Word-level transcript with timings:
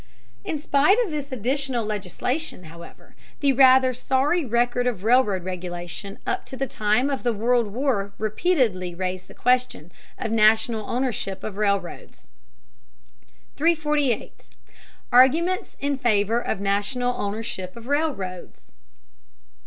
In 0.43 0.57
spite 0.57 0.97
of 1.05 1.11
this 1.11 1.31
additional 1.31 1.85
legislation, 1.85 2.63
however, 2.63 3.15
the 3.39 3.53
rather 3.53 3.93
sorry 3.93 4.43
record 4.43 4.87
of 4.87 5.03
railroad 5.03 5.43
regulation 5.43 6.17
up 6.25 6.43
to 6.47 6.57
the 6.57 6.65
time 6.65 7.11
of 7.11 7.21
the 7.21 7.33
World 7.35 7.67
War 7.67 8.11
repeatedly 8.17 8.95
raised 8.95 9.27
the 9.27 9.35
question 9.35 9.91
of 10.17 10.31
national 10.31 10.89
ownership 10.89 11.43
of 11.43 11.55
railroads. 11.57 12.27
348. 13.57 14.45
ARGUMENTS 15.11 15.77
IN 15.79 15.99
FAVOR 15.99 16.39
OF 16.41 16.59
NATIONAL 16.59 17.13
OWNERSHIP 17.13 17.75
OF 17.77 17.85
RAILROADS. 17.85 18.71